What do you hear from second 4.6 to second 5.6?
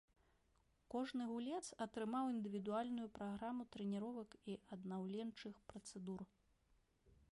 аднаўленчых